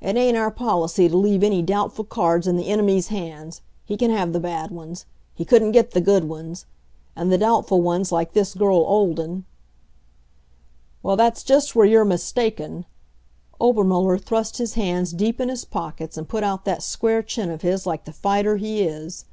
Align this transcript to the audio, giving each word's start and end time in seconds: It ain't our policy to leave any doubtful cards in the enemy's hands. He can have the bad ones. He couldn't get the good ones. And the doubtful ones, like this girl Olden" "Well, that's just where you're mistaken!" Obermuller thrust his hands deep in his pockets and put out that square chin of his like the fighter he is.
It 0.00 0.16
ain't 0.16 0.36
our 0.36 0.50
policy 0.50 1.08
to 1.08 1.16
leave 1.16 1.44
any 1.44 1.62
doubtful 1.62 2.02
cards 2.04 2.48
in 2.48 2.56
the 2.56 2.66
enemy's 2.66 3.10
hands. 3.14 3.62
He 3.84 3.96
can 3.96 4.10
have 4.10 4.32
the 4.32 4.40
bad 4.40 4.72
ones. 4.72 5.06
He 5.36 5.44
couldn't 5.44 5.70
get 5.70 5.92
the 5.92 6.00
good 6.00 6.24
ones. 6.28 6.66
And 7.14 7.30
the 7.30 7.38
doubtful 7.38 7.80
ones, 7.80 8.10
like 8.10 8.32
this 8.32 8.54
girl 8.54 8.78
Olden" 8.78 9.44
"Well, 11.04 11.14
that's 11.14 11.44
just 11.44 11.76
where 11.76 11.86
you're 11.86 12.04
mistaken!" 12.04 12.86
Obermuller 13.60 14.18
thrust 14.18 14.58
his 14.58 14.74
hands 14.74 15.12
deep 15.12 15.40
in 15.40 15.48
his 15.48 15.64
pockets 15.64 16.16
and 16.18 16.28
put 16.28 16.42
out 16.42 16.64
that 16.64 16.82
square 16.82 17.22
chin 17.22 17.48
of 17.48 17.62
his 17.62 17.86
like 17.86 18.04
the 18.04 18.12
fighter 18.12 18.56
he 18.56 18.82
is. 18.82 19.26